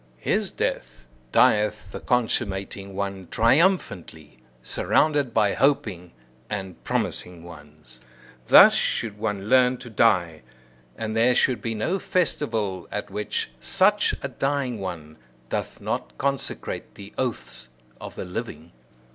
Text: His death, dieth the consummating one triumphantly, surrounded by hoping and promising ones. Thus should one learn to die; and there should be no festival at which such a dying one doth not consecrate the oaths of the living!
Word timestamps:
His 0.17 0.49
death, 0.49 1.05
dieth 1.31 1.91
the 1.91 1.99
consummating 1.99 2.95
one 2.95 3.27
triumphantly, 3.29 4.39
surrounded 4.63 5.31
by 5.31 5.53
hoping 5.53 6.13
and 6.49 6.83
promising 6.83 7.43
ones. 7.43 7.99
Thus 8.47 8.73
should 8.73 9.19
one 9.19 9.47
learn 9.47 9.77
to 9.77 9.91
die; 9.91 10.41
and 10.97 11.15
there 11.15 11.35
should 11.35 11.61
be 11.61 11.75
no 11.75 11.99
festival 11.99 12.87
at 12.91 13.11
which 13.11 13.51
such 13.59 14.15
a 14.23 14.27
dying 14.27 14.79
one 14.79 15.17
doth 15.49 15.79
not 15.79 16.17
consecrate 16.17 16.95
the 16.95 17.13
oaths 17.19 17.69
of 17.99 18.15
the 18.15 18.25
living! 18.25 18.71